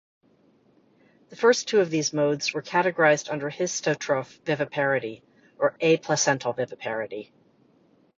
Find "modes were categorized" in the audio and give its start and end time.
2.11-3.31